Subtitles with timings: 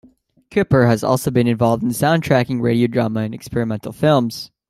[0.49, 4.49] Kuepper has also been involved in sound tracking radio drama and experimental films.